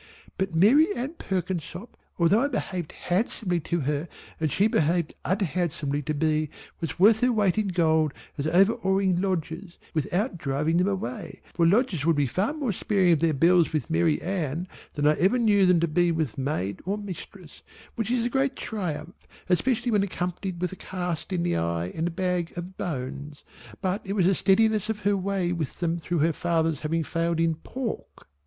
[0.35, 4.07] But Mary Anne Perkinsop although I behaved handsomely to her
[4.39, 9.77] and she behaved unhandsomely to me was worth her weight in gold as overawing lodgers
[9.93, 13.91] without driving them away, for lodgers would be far more sparing of their bells with
[13.91, 17.61] Mary Anne than I ever knew them to be with Maid or Mistress,
[17.93, 22.07] which is a great triumph especially when accompanied with a cast in the eye and
[22.07, 23.43] a bag of bones,
[23.83, 27.39] but it was the steadiness of her way with them through her father's having failed
[27.39, 28.27] in Pork.